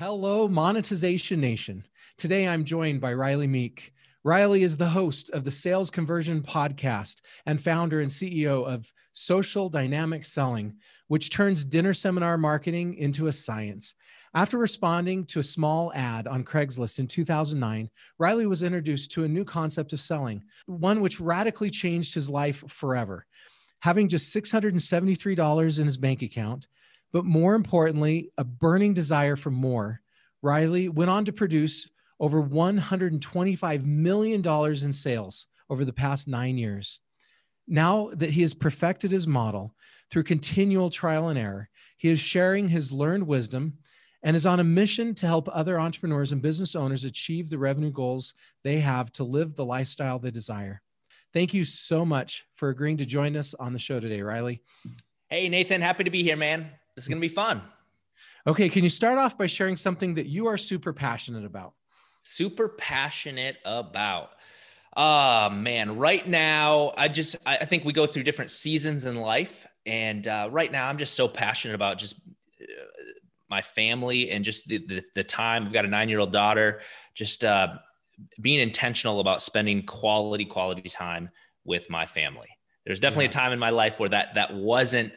[0.00, 1.86] Hello, Monetization Nation.
[2.16, 3.92] Today I'm joined by Riley Meek.
[4.24, 9.68] Riley is the host of the Sales Conversion Podcast and founder and CEO of Social
[9.68, 10.74] Dynamic Selling,
[11.08, 13.94] which turns dinner seminar marketing into a science.
[14.32, 19.28] After responding to a small ad on Craigslist in 2009, Riley was introduced to a
[19.28, 23.26] new concept of selling, one which radically changed his life forever.
[23.80, 26.68] Having just $673 in his bank account,
[27.12, 30.00] but more importantly, a burning desire for more,
[30.42, 37.00] Riley went on to produce over $125 million in sales over the past nine years.
[37.66, 39.74] Now that he has perfected his model
[40.10, 43.78] through continual trial and error, he is sharing his learned wisdom
[44.22, 47.90] and is on a mission to help other entrepreneurs and business owners achieve the revenue
[47.90, 50.82] goals they have to live the lifestyle they desire.
[51.32, 54.62] Thank you so much for agreeing to join us on the show today, Riley.
[55.28, 56.70] Hey, Nathan, happy to be here, man.
[57.00, 57.62] This is going to be fun.
[58.46, 61.72] Okay, can you start off by sharing something that you are super passionate about?
[62.18, 64.32] Super passionate about.
[64.98, 69.66] Oh man, right now I just I think we go through different seasons in life,
[69.86, 72.20] and uh, right now I'm just so passionate about just
[72.60, 72.66] uh,
[73.48, 75.64] my family and just the, the, the time.
[75.64, 76.82] I've got a nine year old daughter.
[77.14, 77.78] Just uh,
[78.42, 81.30] being intentional about spending quality quality time
[81.64, 82.48] with my family.
[82.84, 83.30] There's definitely yeah.
[83.30, 85.14] a time in my life where that that wasn't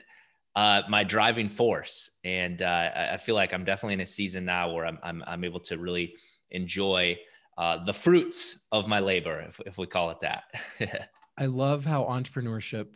[0.56, 2.12] uh, my driving force.
[2.24, 5.44] And uh, I feel like I'm definitely in a season now where I'm, I'm, I'm
[5.44, 6.16] able to really
[6.52, 7.18] enjoy
[7.58, 11.10] uh, the fruits of my labor, if, if we call it that.
[11.38, 12.96] I love how entrepreneurship,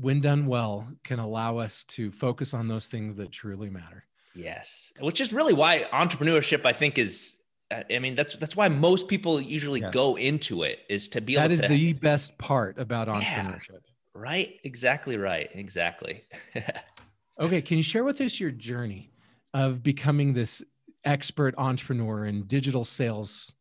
[0.00, 4.04] when done well, can allow us to focus on those things that truly matter.
[4.34, 7.36] Yes, which is really why entrepreneurship, I think, is.
[7.70, 9.92] I mean, that's that's why most people usually yes.
[9.92, 13.70] go into it is to be that is the best part about entrepreneurship.
[13.72, 14.58] Yeah Right.
[14.64, 15.48] Exactly right.
[15.54, 16.24] Exactly.
[17.40, 17.62] okay.
[17.62, 19.12] Can you share with us your journey
[19.54, 20.62] of becoming this
[21.04, 23.52] expert entrepreneur in digital sales?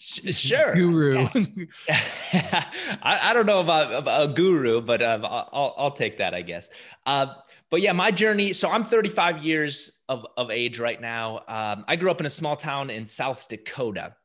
[0.00, 0.74] Sure.
[0.74, 1.28] Guru.
[1.90, 6.40] I, I, don't know about, about, a guru, but um, I'll, I'll take that, I
[6.40, 6.70] guess.
[7.04, 7.26] Uh,
[7.68, 8.54] but yeah, my journey.
[8.54, 11.40] So I'm 35 years of, of age right now.
[11.46, 14.16] Um, I grew up in a small town in South Dakota.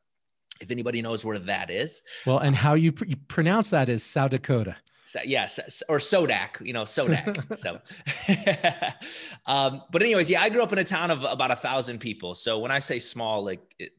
[0.62, 2.00] If anybody knows where that is.
[2.24, 4.76] Well, and how you, pr- you pronounce that is South Dakota.
[5.06, 7.56] So, yes, or Sodak, you know, Sodak.
[7.58, 7.78] so,
[9.46, 12.34] um, but anyways, yeah, I grew up in a town of about a thousand people.
[12.34, 13.92] So when I say small, like it,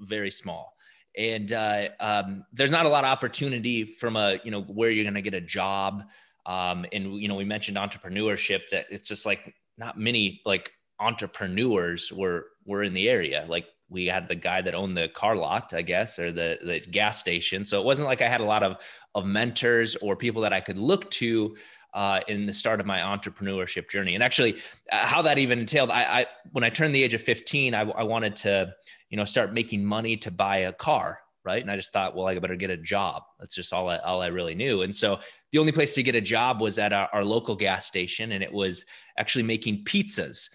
[0.00, 0.74] very small,
[1.16, 5.04] and uh, um, there's not a lot of opportunity from a you know where you're
[5.04, 6.02] going to get a job.
[6.46, 8.68] Um, and you know, we mentioned entrepreneurship.
[8.72, 13.46] That it's just like not many like entrepreneurs were were in the area.
[13.48, 16.80] Like we had the guy that owned the car lot, I guess, or the the
[16.80, 17.64] gas station.
[17.64, 18.78] So it wasn't like I had a lot of
[19.14, 21.54] of mentors or people that I could look to
[21.94, 24.14] uh, in the start of my entrepreneurship journey.
[24.14, 24.56] And actually,
[24.90, 27.82] uh, how that even entailed, I, I, when I turned the age of 15, I,
[27.82, 28.74] I, wanted to,
[29.10, 31.62] you know, start making money to buy a car, right?
[31.62, 33.22] And I just thought, well, I better get a job.
[33.38, 34.82] That's just all I, all I really knew.
[34.82, 35.20] And so
[35.52, 38.42] the only place to get a job was at our, our local gas station, and
[38.42, 38.84] it was
[39.16, 40.48] actually making pizzas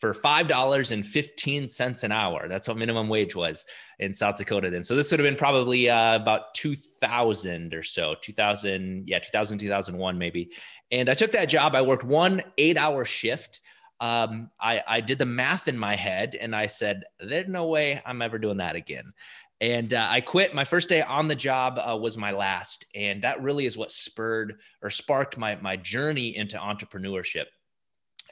[0.00, 2.48] for $5.15 an hour.
[2.48, 3.64] That's what minimum wage was
[3.98, 4.84] in South Dakota then.
[4.84, 10.18] So this would have been probably uh, about 2000 or so, 2000, yeah, 2000, 2001
[10.18, 10.50] maybe.
[10.90, 11.74] And I took that job.
[11.74, 13.60] I worked one eight hour shift.
[14.00, 18.02] Um, I, I did the math in my head and I said, there's no way
[18.04, 19.12] I'm ever doing that again.
[19.60, 20.54] And uh, I quit.
[20.54, 22.86] My first day on the job uh, was my last.
[22.94, 27.46] And that really is what spurred or sparked my, my journey into entrepreneurship.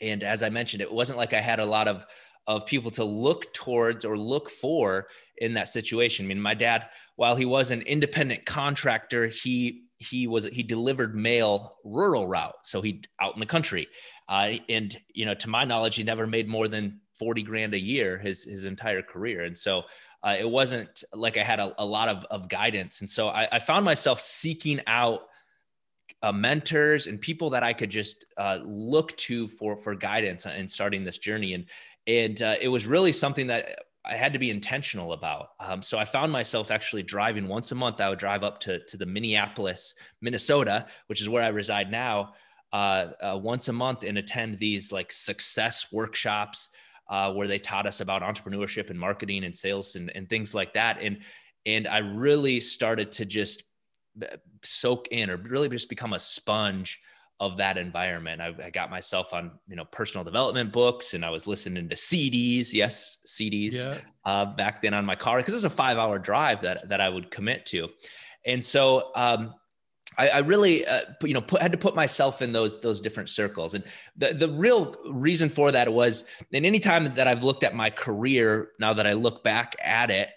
[0.02, 2.04] And as I mentioned, it wasn't like I had a lot of
[2.48, 6.26] of people to look towards or look for in that situation.
[6.26, 11.14] I mean, my dad, while he was an independent contractor, he he was he delivered
[11.14, 13.86] mail rural route, so he out in the country,
[14.28, 17.78] uh, and you know, to my knowledge, he never made more than forty grand a
[17.78, 19.84] year his his entire career, and so.
[20.24, 23.00] Uh, it wasn't like I had a, a lot of, of guidance.
[23.00, 25.22] And so I, I found myself seeking out
[26.22, 30.68] uh, mentors and people that I could just uh, look to for for guidance in
[30.68, 31.54] starting this journey.
[31.54, 31.66] And
[32.06, 35.50] and uh, it was really something that I had to be intentional about.
[35.60, 38.00] Um, so I found myself actually driving once a month.
[38.00, 42.32] I would drive up to to the Minneapolis, Minnesota, which is where I reside now,
[42.72, 46.68] uh, uh, once a month and attend these like success workshops.
[47.08, 50.72] Uh, where they taught us about entrepreneurship and marketing and sales and, and things like
[50.72, 50.96] that.
[51.02, 51.18] And
[51.66, 53.64] and I really started to just
[54.62, 57.00] soak in or really just become a sponge
[57.40, 58.40] of that environment.
[58.40, 61.94] I, I, got myself on, you know, personal development books and I was listening to
[61.96, 62.72] CDs.
[62.72, 63.98] Yes, CDs yeah.
[64.24, 67.00] uh, back then on my car because it was a five hour drive that, that
[67.00, 67.88] I would commit to.
[68.46, 69.54] And so um,
[70.18, 73.28] I, I really, uh, you know, put, had to put myself in those those different
[73.28, 73.84] circles, and
[74.16, 77.90] the the real reason for that was, in any time that I've looked at my
[77.90, 80.28] career, now that I look back at it,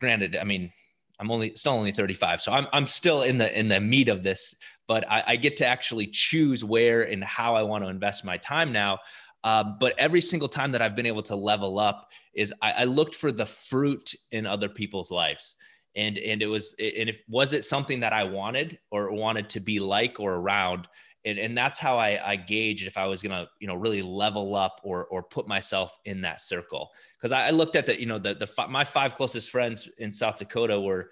[0.00, 0.72] granted, I mean,
[1.20, 4.22] I'm only still only 35, so I'm I'm still in the in the meat of
[4.22, 4.54] this,
[4.86, 8.36] but I, I get to actually choose where and how I want to invest my
[8.36, 8.98] time now.
[9.44, 12.84] Um, but every single time that I've been able to level up is I, I
[12.84, 15.54] looked for the fruit in other people's lives
[15.96, 19.60] and and it was and if was it something that I wanted or wanted to
[19.60, 20.88] be like or around
[21.24, 24.54] and, and that's how I, I gauged if I was gonna you know really level
[24.54, 28.06] up or or put myself in that circle because I, I, looked at the you
[28.06, 31.10] know the the my five closest friends in South Dakota were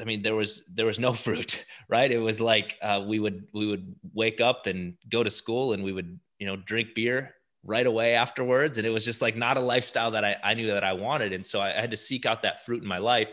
[0.00, 3.46] I mean there was there was no fruit right it was like uh, we would
[3.52, 7.36] we would wake up and go to school and we would you know drink beer
[7.66, 8.78] right away afterwards.
[8.78, 11.32] And it was just like not a lifestyle that I, I knew that I wanted.
[11.32, 13.32] And so I, I had to seek out that fruit in my life.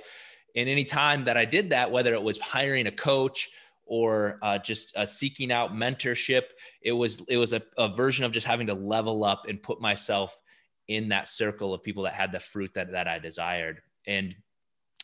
[0.55, 3.49] And any time that I did that, whether it was hiring a coach
[3.93, 6.45] or uh, just uh, seeking out mentorship,
[6.81, 9.79] it was it was a, a version of just having to level up and put
[9.79, 10.41] myself
[10.87, 13.83] in that circle of people that had the fruit that that I desired.
[14.07, 14.35] And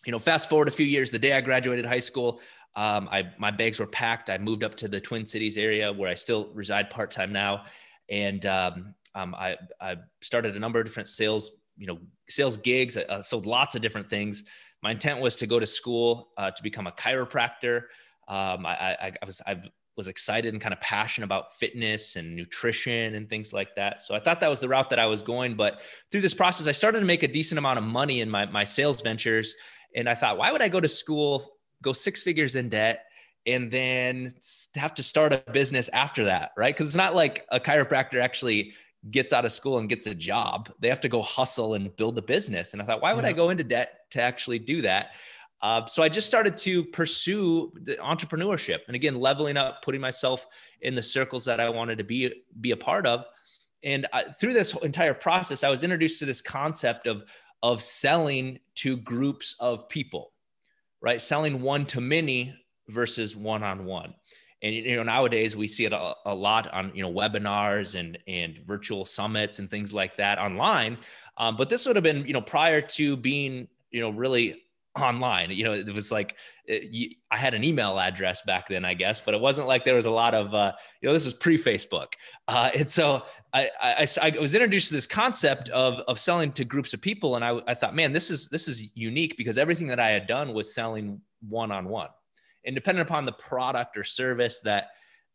[0.07, 2.41] you know, fast forward a few years, the day I graduated high school,
[2.75, 4.31] um, I my bags were packed.
[4.31, 7.65] I moved up to the Twin Cities area where I still reside part time now,
[8.09, 12.97] and um, um, I, I started a number of different sales, you know, sales gigs.
[12.97, 14.45] I uh, sold lots of different things.
[14.81, 17.83] My intent was to go to school uh, to become a chiropractor.
[18.29, 19.61] Um, I, I, I, was I
[19.97, 24.01] was excited and kind of passionate about fitness and nutrition and things like that.
[24.01, 25.55] So I thought that was the route that I was going.
[25.55, 25.81] But
[26.11, 28.63] through this process, I started to make a decent amount of money in my my
[28.63, 29.55] sales ventures.
[29.95, 33.05] And I thought, why would I go to school, go six figures in debt,
[33.45, 34.31] and then
[34.75, 36.73] have to start a business after that, right?
[36.73, 38.73] Because it's not like a chiropractor actually
[39.09, 40.69] gets out of school and gets a job.
[40.79, 42.73] They have to go hustle and build a business.
[42.73, 43.29] And I thought, why would yeah.
[43.29, 45.13] I go into debt to actually do that?
[45.61, 50.47] Uh, so I just started to pursue the entrepreneurship and again, leveling up, putting myself
[50.81, 53.25] in the circles that I wanted to be be a part of.
[53.83, 57.23] And I, through this entire process, I was introduced to this concept of
[57.61, 60.31] of selling to groups of people,
[61.01, 61.19] right?
[61.19, 62.53] Selling one to many
[62.87, 64.13] versus one on one
[64.61, 68.17] and you know nowadays we see it a, a, lot on you know webinars and
[68.27, 70.97] and virtual summits and things like that online
[71.37, 74.61] um, but this would have been you know prior to being you know really
[74.99, 76.35] online you know it was like
[76.65, 79.67] it, uh, you, i had an email address back then i guess but it wasn't
[79.67, 82.13] like there was a lot of uh, you know this was pre-facebook
[82.47, 83.23] uh, and so
[83.53, 87.35] I, I, I was introduced to this concept of of selling to groups of people
[87.35, 90.27] and I, I thought man this is this is unique because everything that i had
[90.27, 92.09] done was selling one-on-one
[92.65, 94.89] and depending upon the product or service that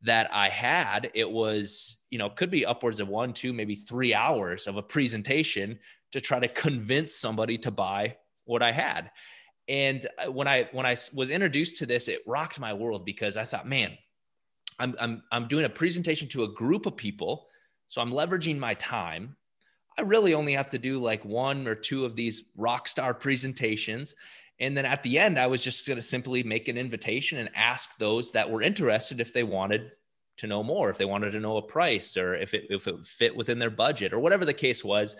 [0.05, 4.12] that I had, it was, you know, could be upwards of one, two, maybe three
[4.12, 5.78] hours of a presentation
[6.12, 9.11] to try to convince somebody to buy what I had.
[9.69, 13.37] And uh, when I when I was introduced to this, it rocked my world because
[13.37, 13.96] I thought, man,
[14.78, 17.49] I'm I'm I'm doing a presentation to a group of people,
[17.88, 19.37] so I'm leveraging my time.
[19.96, 24.14] I really only have to do like one or two of these rock star presentations
[24.61, 27.50] and then at the end, I was just going to simply make an invitation and
[27.55, 29.90] ask those that were interested if they wanted
[30.37, 33.05] to know more, if they wanted to know a price or if it, if it
[33.05, 35.14] fit within their budget or whatever the case was.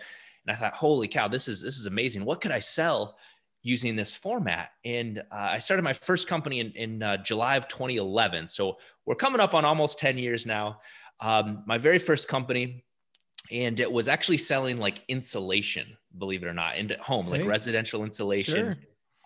[0.45, 2.23] And I thought, holy cow, this is, this is amazing.
[2.23, 3.17] What could I sell
[3.65, 4.69] using this format?
[4.85, 8.47] And uh, I started my first company in, in uh, July of 2011.
[8.47, 10.79] So we're coming up on almost 10 years now.
[11.19, 12.85] Um, my very first company,
[13.51, 18.03] and it was actually selling like insulation, believe it or not, into home, like residential
[18.03, 18.55] insulation.
[18.55, 18.75] Sure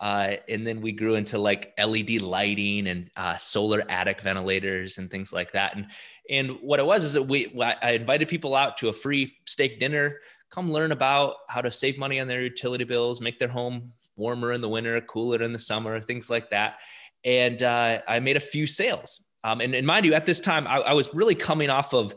[0.00, 5.10] uh, and then we grew into like LED lighting and uh, solar attic ventilators and
[5.10, 5.76] things like that.
[5.76, 5.86] And
[6.30, 9.78] and what it was is that we I invited people out to a free steak
[9.78, 10.16] dinner.
[10.50, 14.52] Come learn about how to save money on their utility bills, make their home warmer
[14.52, 16.78] in the winter, cooler in the summer, things like that.
[17.24, 19.24] And uh, I made a few sales.
[19.42, 22.14] Um, and, and, mind you, at this time, I, I was really coming off of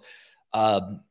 [0.54, 1.02] um,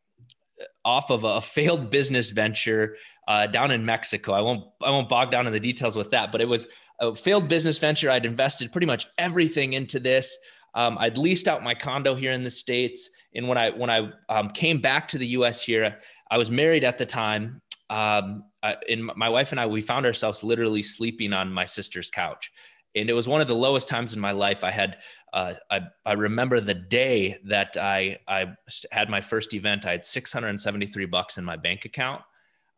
[0.84, 2.96] off of a failed business venture
[3.28, 4.32] uh, down in Mexico.
[4.32, 6.68] I won't I won't bog down in the details with that, but it was
[7.00, 8.10] a failed business venture.
[8.10, 10.36] I'd invested pretty much everything into this.
[10.74, 14.10] Um, I'd leased out my condo here in the states, and when I when I
[14.28, 15.62] um, came back to the U.S.
[15.62, 15.98] here,
[16.30, 17.60] I was married at the time.
[17.90, 22.10] Um, I, and my wife and I, we found ourselves literally sleeping on my sister's
[22.10, 22.52] couch,
[22.94, 24.64] and it was one of the lowest times in my life.
[24.64, 24.98] I had
[25.32, 28.54] uh, I, I remember the day that I, I
[28.90, 32.22] had my first event, I had 673 bucks in my bank account.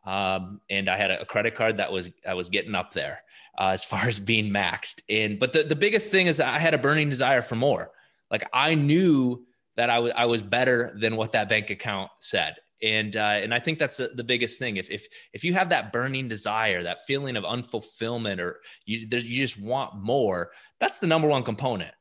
[0.05, 3.21] Um, and I had a credit card that was, I was getting up there
[3.57, 5.01] uh, as far as being maxed.
[5.09, 7.91] And, but the, the biggest thing is that I had a burning desire for more.
[8.31, 12.55] Like I knew that I was, I was better than what that bank account said.
[12.83, 14.77] And, uh, and I think that's the, biggest thing.
[14.77, 19.47] If, if, if you have that burning desire, that feeling of unfulfillment, or you, you
[19.47, 21.93] just want more, that's the number one component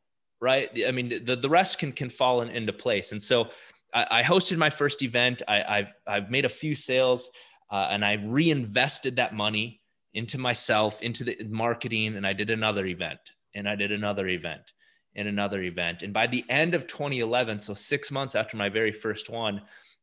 [0.44, 0.78] right?
[0.86, 3.12] I mean, the, the rest can can fall in, into place.
[3.12, 3.48] And so
[3.94, 5.42] I, I hosted my first event.
[5.48, 7.30] I, have I've made a few sales,
[7.70, 9.80] uh, and I reinvested that money
[10.12, 13.20] into myself, into the marketing, and I did another event,
[13.54, 14.74] and I did another event,
[15.16, 16.02] and another event.
[16.02, 19.62] And by the end of 2011, so six months after my very first one,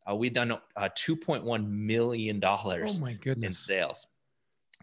[0.09, 2.97] uh, we'd done uh, 2.1 million dollars.
[2.97, 3.47] Oh my goodness!
[3.47, 4.07] In sales,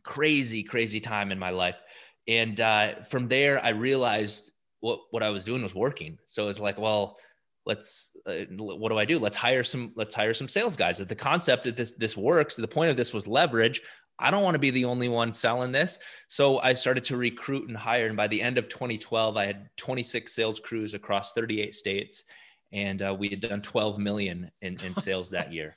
[0.03, 1.79] crazy, crazy time in my life.
[2.27, 6.19] And uh, from there, I realized what what I was doing was working.
[6.27, 7.19] So it's like, well,
[7.67, 9.19] let's uh, what do I do?
[9.19, 11.01] Let's hire some let's hire some sales guys.
[11.01, 13.81] If the concept that this this works, the point of this was leverage.
[14.21, 16.01] I don't want to be the only one selling this.
[16.27, 18.09] So I started to recruit and hire.
[18.09, 22.25] And by the end of 2012, I had 26 sales crews across 38 states.
[22.73, 25.77] And uh, we had done 12 million in, in sales that year.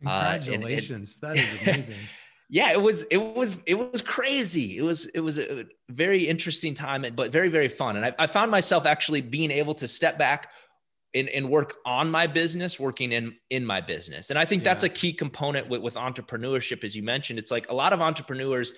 [0.00, 1.18] Congratulations.
[1.22, 1.96] Uh, and, and, that is amazing.
[2.48, 4.76] yeah, it was, it was, it was crazy.
[4.78, 7.96] It was, it was a very interesting time, but very, very fun.
[7.96, 10.50] And I, I found myself actually being able to step back,
[11.14, 14.70] and, and work on my business working in in my business and i think yeah.
[14.70, 18.00] that's a key component with, with entrepreneurship as you mentioned it's like a lot of
[18.00, 18.72] entrepreneurs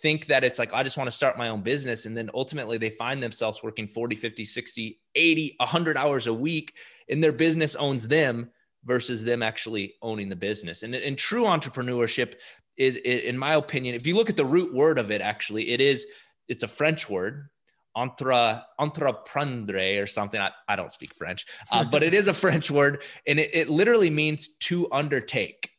[0.00, 2.78] think that it's like i just want to start my own business and then ultimately
[2.78, 6.74] they find themselves working 40 50 60 80 100 hours a week
[7.08, 8.50] and their business owns them
[8.84, 12.34] versus them actually owning the business and, and true entrepreneurship
[12.76, 15.80] is in my opinion if you look at the root word of it actually it
[15.80, 16.06] is
[16.48, 17.48] it's a french word
[17.94, 20.40] entre entreprendre or something.
[20.40, 23.70] I, I don't speak French, uh, but it is a French word, and it, it
[23.70, 25.70] literally means to undertake.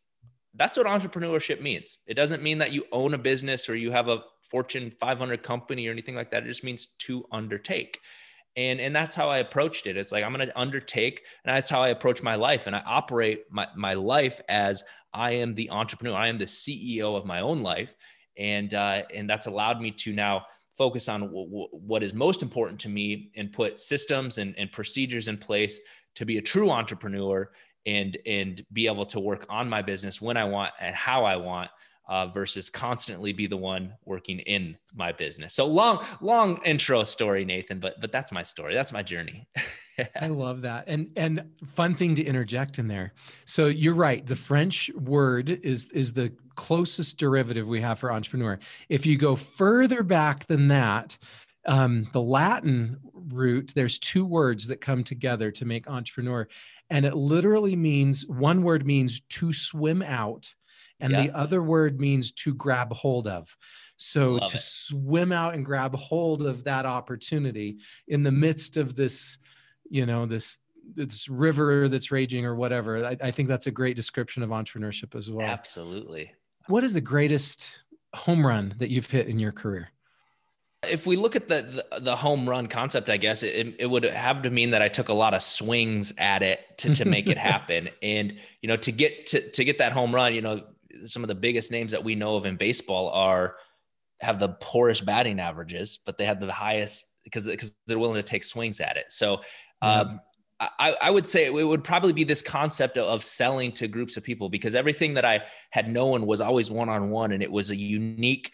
[0.53, 1.97] That's what entrepreneurship means.
[2.07, 5.87] It doesn't mean that you own a business or you have a Fortune 500 company
[5.87, 6.43] or anything like that.
[6.43, 7.99] It just means to undertake.
[8.57, 9.97] And, and that's how I approached it.
[9.97, 12.67] It's like I'm going to undertake, and that's how I approach my life.
[12.67, 14.83] And I operate my, my life as
[15.13, 16.15] I am the entrepreneur.
[16.15, 17.95] I am the CEO of my own life,
[18.37, 20.45] and uh, and that's allowed me to now
[20.77, 24.71] focus on w- w- what is most important to me and put systems and, and
[24.71, 25.79] procedures in place
[26.15, 27.49] to be a true entrepreneur
[27.85, 31.35] and and be able to work on my business when I want and how I
[31.35, 31.69] want
[32.07, 35.53] uh, versus constantly be the one working in my business.
[35.53, 38.73] So long, long intro story, Nathan, but but that's my story.
[38.73, 39.47] That's my journey.
[40.21, 40.85] I love that.
[40.87, 41.43] And and
[41.73, 43.13] fun thing to interject in there.
[43.45, 44.25] So you're right.
[44.25, 48.59] The French word is is the closest derivative we have for entrepreneur.
[48.89, 51.17] If you go further back than that,
[51.67, 56.47] um, the Latin root, there's two words that come together to make entrepreneur.
[56.89, 60.53] And it literally means one word means to swim out,
[60.99, 61.27] and yeah.
[61.27, 63.55] the other word means to grab hold of.
[63.97, 64.61] So Love to it.
[64.61, 69.37] swim out and grab hold of that opportunity in the midst of this,
[69.89, 70.59] you know, this
[70.93, 73.03] this river that's raging or whatever.
[73.03, 75.47] I, I think that's a great description of entrepreneurship as well.
[75.47, 76.31] Absolutely.
[76.67, 77.81] What is the greatest
[78.13, 79.89] home run that you've hit in your career?
[80.83, 84.03] If we look at the, the, the home run concept, I guess it, it would
[84.03, 87.27] have to mean that I took a lot of swings at it to, to make
[87.27, 87.89] it happen.
[88.03, 90.61] And, you know, to get to, to get that home run, you know,
[91.03, 93.57] some of the biggest names that we know of in baseball are
[94.21, 98.23] have the poorest batting averages, but they have the highest because because they're willing to
[98.23, 99.05] take swings at it.
[99.09, 99.41] So
[99.81, 100.19] um,
[100.59, 104.23] I, I, would say it would probably be this concept of selling to groups of
[104.23, 107.71] people because everything that I had known was always one on one, and it was
[107.71, 108.51] a unique.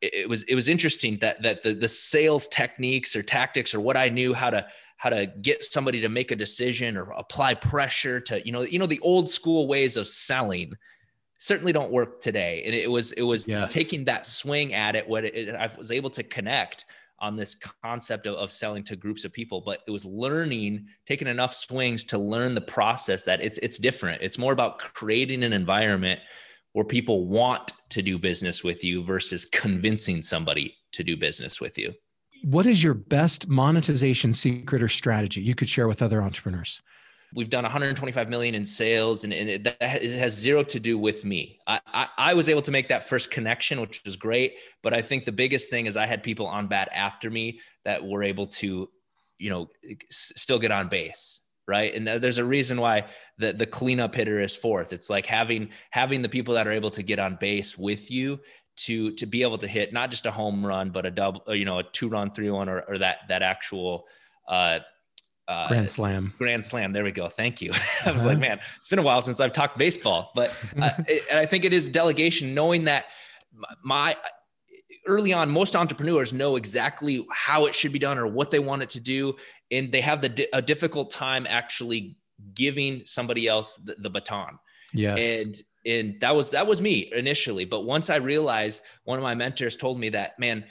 [0.00, 3.96] It was it was interesting that that the the sales techniques or tactics or what
[3.96, 8.20] I knew how to how to get somebody to make a decision or apply pressure
[8.20, 10.72] to you know you know the old school ways of selling
[11.38, 13.72] certainly don't work today and it was it was yes.
[13.72, 16.84] taking that swing at it what it, I was able to connect
[17.20, 21.28] on this concept of, of selling to groups of people, but it was learning, taking
[21.28, 24.22] enough swings to learn the process that it's it's different.
[24.22, 26.20] It's more about creating an environment
[26.72, 31.78] where people want to do business with you versus convincing somebody to do business with
[31.78, 31.92] you.
[32.44, 36.80] What is your best monetization secret or strategy you could share with other entrepreneurs?
[37.34, 41.24] We've done 125 million in sales and, and it, that has zero to do with
[41.24, 41.58] me.
[41.66, 45.02] I, I, I was able to make that first connection which was great but i
[45.02, 48.46] think the biggest thing is i had people on bat after me that were able
[48.46, 48.88] to
[49.38, 49.68] you know
[50.10, 51.94] still get on base right?
[51.94, 53.04] And there's a reason why
[53.36, 54.90] the, the cleanup hitter is fourth.
[54.94, 58.40] It's like having having the people that are able to get on base with you
[58.78, 61.64] to to be able to hit not just a home run but a double you
[61.64, 64.06] know a two run three one or, or that that actual
[64.46, 64.78] uh
[65.48, 66.34] uh, Grand Slam.
[66.38, 66.92] Grand Slam.
[66.92, 67.28] There we go.
[67.28, 67.72] Thank you.
[68.04, 68.30] I was uh-huh.
[68.30, 71.46] like, man, it's been a while since I've talked baseball, but uh, it, and I
[71.46, 73.06] think it is delegation, knowing that
[73.82, 74.16] my
[75.06, 78.82] early on, most entrepreneurs know exactly how it should be done or what they want
[78.82, 79.34] it to do,
[79.70, 82.16] and they have the a difficult time actually
[82.54, 84.58] giving somebody else the, the baton.
[84.92, 85.18] Yes.
[85.18, 89.34] And and that was that was me initially, but once I realized, one of my
[89.34, 90.64] mentors told me that, man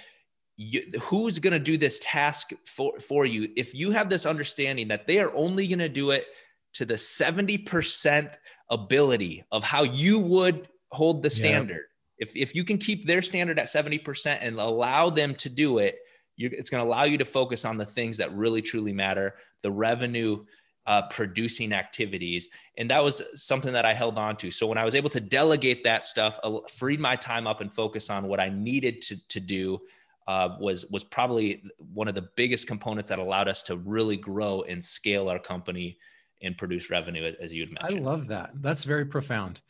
[0.58, 4.88] you, who's going to do this task for, for you if you have this understanding
[4.88, 6.26] that they are only going to do it
[6.74, 8.36] to the 70%
[8.70, 11.86] ability of how you would hold the standard
[12.20, 12.26] yeah.
[12.28, 16.00] if, if you can keep their standard at 70% and allow them to do it
[16.40, 19.72] it's going to allow you to focus on the things that really truly matter the
[19.72, 20.44] revenue
[20.88, 22.48] uh, producing activities.
[22.78, 24.50] And that was something that I held on to.
[24.50, 27.72] So when I was able to delegate that stuff, uh, freed my time up and
[27.72, 29.82] focus on what I needed to, to do,
[30.28, 34.64] uh, was was probably one of the biggest components that allowed us to really grow
[34.64, 35.98] and scale our company
[36.42, 38.06] and produce revenue, as you'd mentioned.
[38.06, 38.52] I love that.
[38.56, 39.62] That's very profound.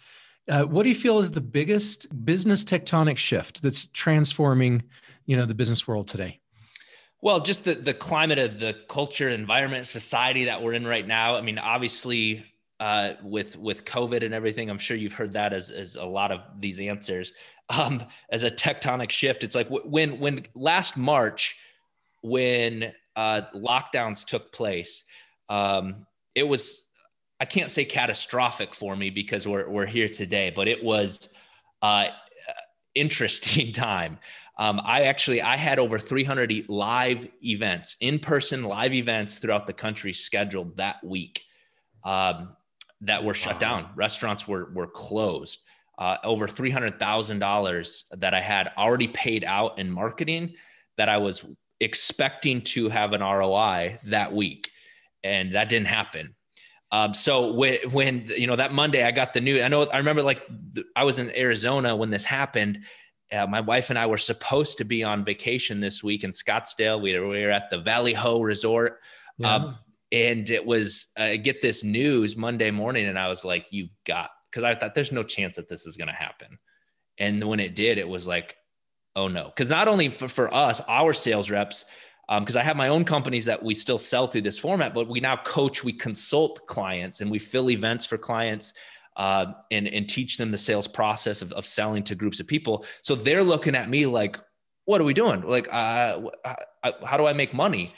[0.49, 4.81] Uh, what do you feel is the biggest business tectonic shift that's transforming,
[5.25, 6.39] you know, the business world today?
[7.21, 11.35] Well, just the the climate of the culture, environment, society that we're in right now.
[11.35, 12.45] I mean, obviously,
[12.79, 16.31] uh, with with COVID and everything, I'm sure you've heard that as as a lot
[16.31, 17.33] of these answers
[17.69, 19.43] um, as a tectonic shift.
[19.43, 21.55] It's like when when last March,
[22.21, 25.03] when uh, lockdowns took place,
[25.49, 26.05] um,
[26.35, 26.85] it was
[27.39, 31.29] I can't say catastrophic for me because we're we're here today, but it was
[31.81, 32.07] uh,
[32.95, 34.19] interesting time.
[34.59, 40.13] Um, I actually I had over 300 live events, in-person live events throughout the country
[40.13, 41.43] scheduled that week
[42.03, 42.55] um,
[43.01, 43.59] that were shut wow.
[43.59, 43.89] down.
[43.95, 45.61] Restaurants were were closed.
[45.97, 50.53] Uh, over three hundred thousand dollars that I had already paid out in marketing
[50.97, 51.43] that I was
[51.79, 54.69] expecting to have an ROI that week,
[55.23, 56.35] and that didn't happen.
[56.91, 59.97] Um, so when, when you know that Monday I got the news, I know I
[59.97, 60.47] remember like
[60.95, 62.79] I was in Arizona when this happened,
[63.31, 67.01] uh, my wife and I were supposed to be on vacation this week in Scottsdale.
[67.01, 68.99] We were, we were at the Valley Ho Resort.
[69.37, 69.55] Yeah.
[69.55, 69.77] Um,
[70.11, 73.05] and it was, uh, get this news Monday morning.
[73.07, 75.97] And I was like, you've got, because I thought there's no chance that this is
[75.97, 76.57] going to happen.
[77.17, 78.55] And when it did, it was like,
[79.15, 79.45] oh no.
[79.45, 81.85] Because not only for, for us, our sales reps,
[82.39, 85.07] because um, I have my own companies that we still sell through this format, but
[85.07, 88.73] we now coach, we consult clients, and we fill events for clients
[89.15, 92.85] uh, and and teach them the sales process of, of selling to groups of people.
[93.01, 94.37] So they're looking at me like,
[94.85, 95.41] "What are we doing?
[95.41, 96.21] Like, uh,
[97.05, 97.93] how do I make money?"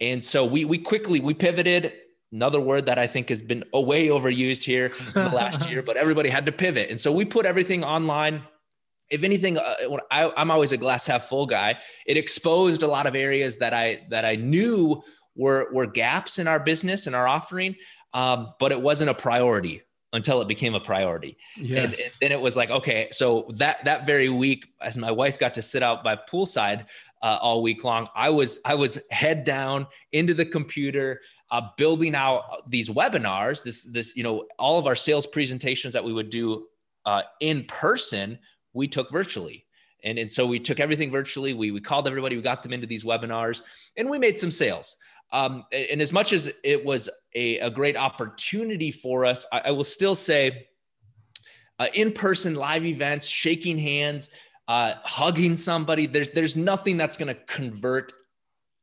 [0.00, 1.92] And so we we quickly we pivoted.
[2.32, 5.96] Another word that I think has been way overused here in the last year, but
[5.96, 8.42] everybody had to pivot, and so we put everything online.
[9.10, 11.78] If anything uh, I, am always a glass half full guy.
[12.06, 15.02] It exposed a lot of areas that i that i knew
[15.34, 17.74] were were gaps in our business and our offering
[18.12, 21.36] um, but it wasn't a priority until it became a priority.
[21.56, 21.78] Yes.
[21.78, 25.38] And, and, then it was like, okay, so that that very week, as my wife
[25.38, 26.86] got to sit out by poolside
[27.22, 31.20] uh, all week long, I was I was head down into the computer,
[31.50, 33.62] uh, building out these webinars.
[33.62, 36.66] This this you know all of our sales presentations that we would do
[37.06, 38.38] uh, in person,
[38.72, 39.64] we took virtually.
[40.02, 41.52] And, and so we took everything virtually.
[41.52, 43.60] We, we called everybody, we got them into these webinars,
[43.98, 44.96] and we made some sales.
[45.32, 49.70] Um, and as much as it was a, a great opportunity for us, I, I
[49.70, 50.66] will still say
[51.78, 54.30] uh, in person live events, shaking hands,
[54.68, 58.12] uh, hugging somebody, there's, there's nothing that's going to convert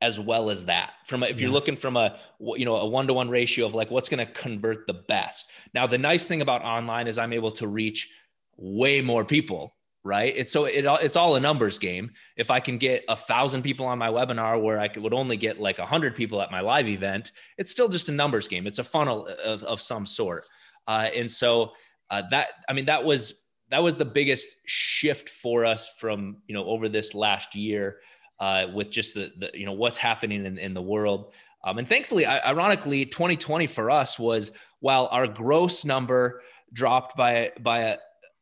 [0.01, 0.93] as well as that.
[1.05, 1.53] From a, if you're yes.
[1.53, 4.93] looking from a you know a one-to-one ratio of like what's going to convert the
[4.93, 5.47] best.
[5.73, 8.09] Now the nice thing about online is i'm able to reach
[8.57, 9.73] way more people
[10.07, 10.33] right?
[10.35, 12.11] It's so it it's all a numbers game.
[12.37, 15.35] If I can get a thousand people on my webinar where I could, would only
[15.35, 18.65] get like a hundred people at my live event, it's still just a numbers game.
[18.65, 20.45] It's a funnel of, of some sort.
[20.87, 21.73] Uh, and so
[22.09, 23.35] uh, that I mean that was
[23.69, 27.99] that was the biggest shift for us from you know over this last year
[28.39, 31.33] uh, with just the, the you know what's happening in, in the world.
[31.63, 36.41] Um, and thankfully, ironically, 2020 for us was while our gross number
[36.71, 37.97] dropped by by a,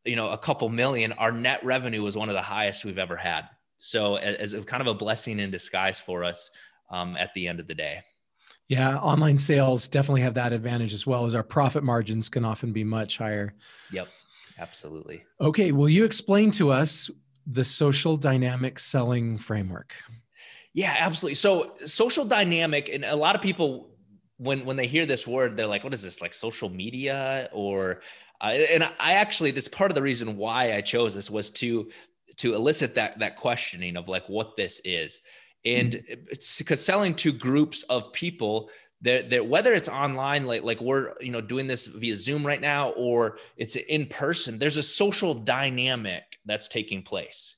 [0.06, 3.16] you know a couple million our net revenue was one of the highest we've ever
[3.16, 3.48] had.
[3.78, 6.50] So as, as kind of a blessing in disguise for us
[6.90, 8.02] um, at the end of the day.
[8.68, 12.72] Yeah online sales definitely have that advantage as well as our profit margins can often
[12.72, 13.54] be much higher.
[13.90, 14.08] Yep
[14.58, 15.24] absolutely.
[15.40, 17.10] Okay will you explain to us
[17.46, 19.94] the social dynamic selling framework?
[20.72, 21.36] Yeah absolutely.
[21.36, 23.95] So social dynamic and a lot of people
[24.38, 28.00] when when they hear this word they're like what is this like social media or
[28.40, 31.90] uh, and I actually, this part of the reason why I chose this was to
[32.36, 35.20] to elicit that that questioning of like what this is,
[35.64, 36.24] and mm-hmm.
[36.28, 38.70] it's because selling to groups of people
[39.02, 42.60] that, that whether it's online like like we're you know doing this via zoom right
[42.60, 47.56] now or it's in person there's a social dynamic that's taking place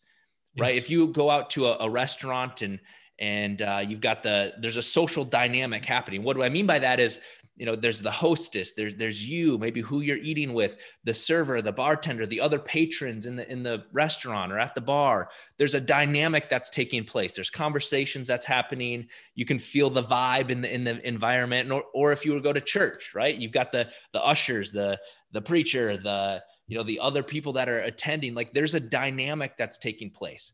[0.56, 0.62] yes.
[0.62, 2.80] right if you go out to a, a restaurant and
[3.18, 6.22] and uh, you've got the there's a social dynamic happening.
[6.22, 7.18] What do i mean by that is
[7.58, 11.60] you know there's the hostess there's there's you maybe who you're eating with the server
[11.60, 15.28] the bartender the other patrons in the in the restaurant or at the bar.
[15.56, 17.34] There's a dynamic that's taking place.
[17.34, 19.08] There's conversations that's happening.
[19.34, 22.38] You can feel the vibe in the in the environment or, or if you were
[22.38, 23.34] to go to church right?
[23.34, 24.98] You've got the the ushers the
[25.32, 28.34] the preacher the you know the other people that are attending.
[28.34, 30.52] Like there's a dynamic that's taking place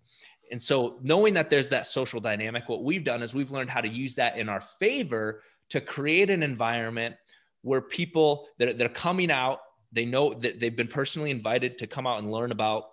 [0.50, 3.80] and so knowing that there's that social dynamic what we've done is we've learned how
[3.80, 7.16] to use that in our favor to create an environment
[7.62, 12.07] where people that they're coming out, they know that they've been personally invited to come
[12.07, 12.85] out and learn about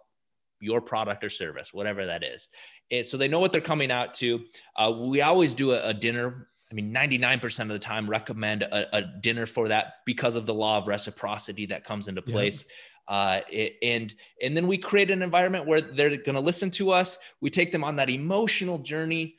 [0.61, 2.47] your product or service, whatever that is.
[2.89, 4.45] And so they know what they're coming out to.
[4.75, 6.47] Uh, we always do a, a, dinner.
[6.71, 10.53] I mean, 99% of the time recommend a, a, dinner for that because of the
[10.53, 12.63] law of reciprocity that comes into place.
[12.63, 12.73] Yeah.
[13.07, 13.41] Uh,
[13.81, 17.17] and and then we create an environment where they're going to listen to us.
[17.41, 19.35] We take them on that emotional journey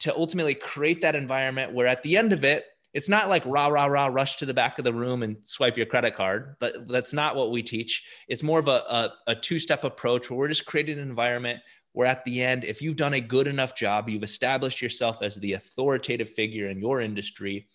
[0.00, 3.68] to ultimately create that environment where at the end of it, it's not like rah,
[3.68, 6.88] rah, rah, rush to the back of the room and swipe your credit card, but
[6.88, 8.04] that's not what we teach.
[8.28, 11.60] It's more of a, a, a two step approach where we're just creating an environment
[11.92, 15.36] where at the end, if you've done a good enough job, you've established yourself as
[15.36, 17.68] the authoritative figure in your industry.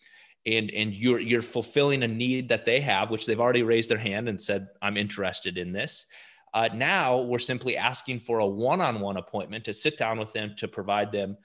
[0.48, 3.98] And, and you're you're fulfilling a need that they have, which they've already raised their
[3.98, 6.06] hand and said, "I'm interested in this."
[6.54, 10.68] Uh, now we're simply asking for a one-on-one appointment to sit down with them to
[10.68, 11.38] provide them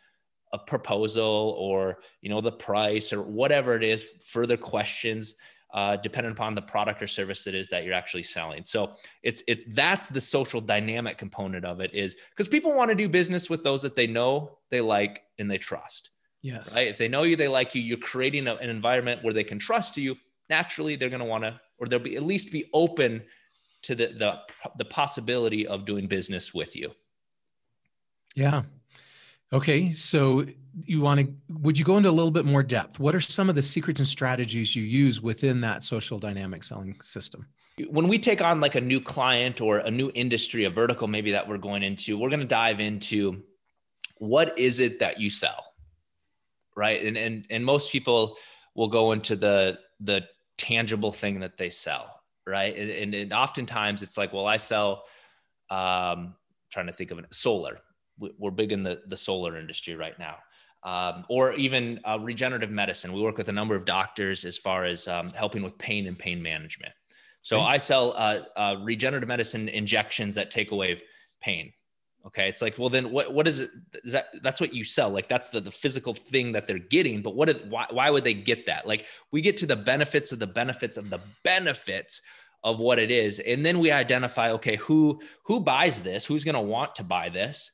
[0.53, 5.35] a proposal or you know the price or whatever it is further questions
[5.75, 9.43] uh, depending upon the product or service it is that you're actually selling so it's
[9.49, 13.49] it's that's the social dynamic component of it is because people want to do business
[13.49, 16.11] with those that they know they like and they trust
[16.43, 19.33] yes right if they know you they like you you're creating a, an environment where
[19.33, 20.17] they can trust you
[20.51, 23.23] naturally they're going to want to or they'll be at least be open
[23.83, 24.39] to the the
[24.79, 26.93] the possibility of doing business with you
[28.35, 28.63] yeah
[29.53, 30.47] Okay, so
[30.85, 32.99] you want to would you go into a little bit more depth?
[32.99, 36.99] What are some of the secrets and strategies you use within that social dynamic selling
[37.03, 37.47] system?
[37.89, 41.33] When we take on like a new client or a new industry, a vertical maybe
[41.33, 43.43] that we're going into, we're going to dive into
[44.17, 45.72] what is it that you sell?
[46.77, 47.05] Right?
[47.05, 48.37] And and and most people
[48.75, 50.25] will go into the the
[50.59, 52.77] tangible thing that they sell, right?
[52.77, 55.05] And, and, and oftentimes it's like, well, I sell
[55.71, 56.35] um
[56.71, 57.79] trying to think of it, solar
[58.39, 60.37] we're big in the, the solar industry right now.
[60.85, 63.13] Um, or even uh, regenerative medicine.
[63.13, 66.19] We work with a number of doctors as far as um, helping with pain and
[66.19, 66.93] pain management.
[67.43, 71.01] So I sell uh, uh, regenerative medicine injections that take away
[71.41, 71.73] pain.
[72.25, 73.35] Okay, it's like, well, then what?
[73.35, 73.71] What is it?
[74.05, 75.11] Is that that's what you sell?
[75.11, 77.21] Like that's the, the physical thing that they're getting.
[77.21, 77.49] But what?
[77.49, 77.87] Is, why?
[77.91, 78.87] Why would they get that?
[78.87, 82.23] Like we get to the benefits of the benefits of the benefits
[82.63, 86.25] of what it is, and then we identify, okay, who who buys this?
[86.25, 87.73] Who's going to want to buy this?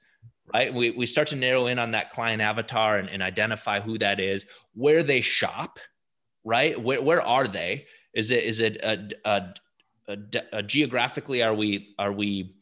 [0.53, 0.73] right?
[0.73, 4.21] We, we start to narrow in on that client avatar and, and identify who that
[4.21, 5.79] is, where they shop,
[6.45, 6.81] right?
[6.81, 7.87] Where, where are they?
[8.15, 9.55] Is it, is it a, a,
[10.09, 10.19] a,
[10.53, 12.55] a geographically, are we, are we,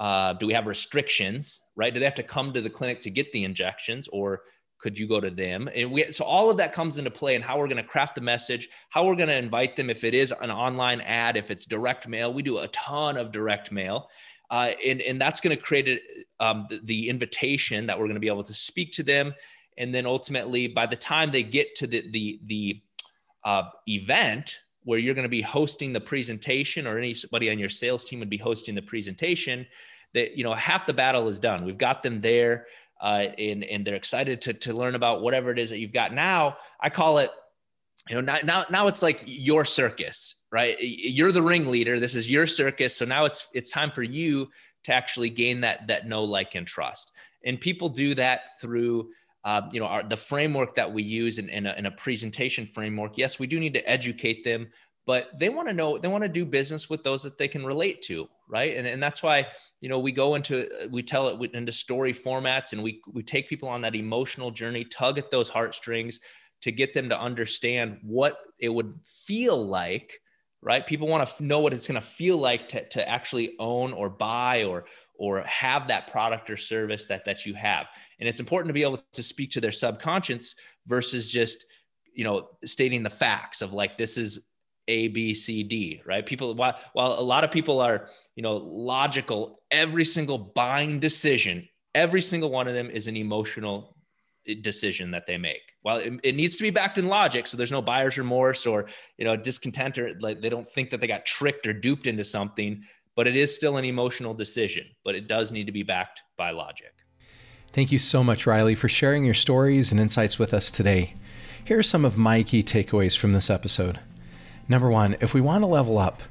[0.00, 1.94] uh, do we have restrictions, right?
[1.94, 4.42] Do they have to come to the clinic to get the injections or
[4.78, 5.68] could you go to them?
[5.74, 8.14] And we, so all of that comes into play and how we're going to craft
[8.14, 9.90] the message, how we're going to invite them.
[9.90, 13.30] If it is an online ad, if it's direct mail, we do a ton of
[13.30, 14.08] direct mail
[14.50, 18.14] uh, and, and that's going to create a, um, the, the, invitation that we're going
[18.14, 19.32] to be able to speak to them.
[19.78, 22.82] And then ultimately, by the time they get to the, the, the
[23.44, 28.04] uh, event where you're going to be hosting the presentation or anybody on your sales
[28.04, 29.66] team would be hosting the presentation,
[30.14, 31.64] that, you know, half the battle is done.
[31.64, 32.66] We've got them there
[33.00, 36.12] uh, and, and they're excited to, to learn about whatever it is that you've got.
[36.12, 37.30] Now I call it,
[38.08, 40.76] you know, now, now, now it's like your circus right?
[40.80, 42.00] You're the ringleader.
[42.00, 42.96] This is your circus.
[42.96, 44.48] So now it's it's time for you
[44.84, 47.12] to actually gain that that know, like, and trust.
[47.44, 49.10] And people do that through
[49.44, 52.66] uh, you know our, the framework that we use in, in a, in a presentation
[52.66, 53.16] framework.
[53.16, 54.68] Yes, we do need to educate them,
[55.06, 57.64] but they want to know they want to do business with those that they can
[57.64, 59.46] relate to right and, and that's why
[59.80, 63.48] you know we go into we tell it into story formats and we we take
[63.48, 66.20] people on that emotional journey tug at those heartstrings
[66.60, 68.94] to get them to understand what it would
[69.26, 70.20] feel like
[70.62, 70.86] right?
[70.86, 74.10] People want to know what it's going to feel like to, to actually own or
[74.10, 74.84] buy or
[75.20, 77.86] or have that product or service that that you have.
[78.18, 80.54] And it's important to be able to speak to their subconscious
[80.86, 81.66] versus just
[82.12, 84.46] you know stating the facts of like this is
[84.88, 88.56] a b c d right people while, while a lot of people are you know
[88.56, 93.96] logical every single buying decision every single one of them is an emotional
[94.46, 95.60] eh, decision that they make.
[95.82, 98.86] Well, it, it, needs to be backed in logic, so there's no buyer's remorse or
[99.16, 102.24] you know discontent or like they don't think that they got tricked or duped into
[102.24, 102.82] something.
[103.20, 104.86] But it is still an emotional decision.
[105.04, 106.94] But it does need to be backed by logic.
[107.70, 111.12] Thank you so much, Riley, for sharing your stories and insights with us today.
[111.62, 114.00] Here are some of my key takeaways from this episode.
[114.70, 116.22] Number one, if we want to level up,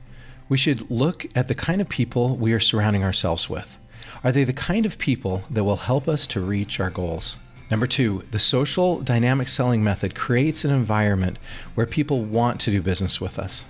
[0.50, 3.78] we should look at the kind of people we are surrounding ourselves with.
[4.24, 7.38] Are they the kind of people that will help us to reach our goals?
[7.70, 11.38] Number two, the social dynamic selling method creates an environment
[11.76, 13.64] where people want to do business with us.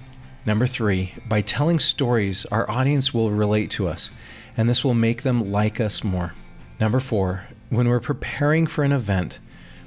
[0.50, 4.10] Number three, by telling stories, our audience will relate to us,
[4.58, 6.34] and this will make them like us more.
[6.80, 9.38] Number four, when we're preparing for an event,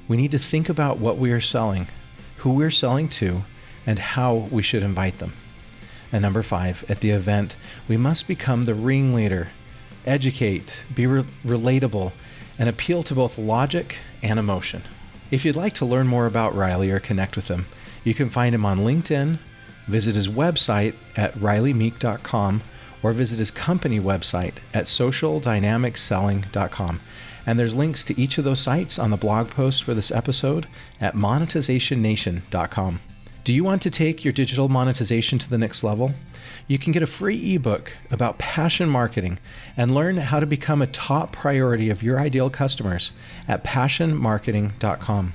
[0.07, 1.89] we need to think about what we are selling,
[2.37, 3.43] who we're selling to,
[3.85, 5.33] and how we should invite them.
[6.13, 7.57] And number five, at the event,
[7.89, 9.49] we must become the ringleader,
[10.05, 12.13] educate, be re- relatable,
[12.57, 14.83] and appeal to both logic and emotion.
[15.29, 17.65] If you'd like to learn more about Riley or connect with him,
[18.05, 19.39] you can find him on LinkedIn,
[19.87, 22.61] visit his website at rileymeek.com,
[23.01, 26.99] or visit his company website at socialdynamicselling.com.
[27.45, 30.67] And there's links to each of those sites on the blog post for this episode
[31.01, 33.01] at monetizationnation.com.
[33.43, 36.13] Do you want to take your digital monetization to the next level?
[36.65, 39.37] You can get a free ebook about passion marketing
[39.75, 43.11] and learn how to become a top priority of your ideal customers
[43.45, 45.33] at passionmarketing.com.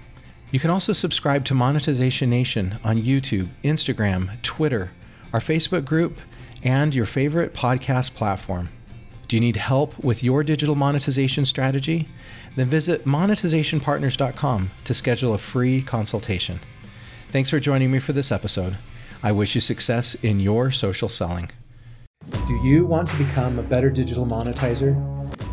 [0.50, 4.90] You can also subscribe to Monetization Nation on YouTube, Instagram, Twitter,
[5.32, 6.18] our Facebook group,
[6.62, 8.70] and your favorite podcast platform.
[9.28, 12.08] Do you need help with your digital monetization strategy?
[12.56, 16.60] Then visit monetizationpartners.com to schedule a free consultation.
[17.28, 18.78] Thanks for joining me for this episode.
[19.22, 21.50] I wish you success in your social selling.
[22.30, 24.96] Do you want to become a better digital monetizer?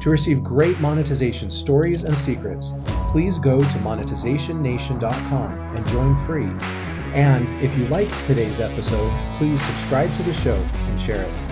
[0.01, 2.71] To receive great monetization stories and secrets,
[3.11, 6.51] please go to monetizationnation.com and join free.
[7.13, 10.55] And if you liked today's episode, please subscribe to the show
[10.89, 11.44] and share it.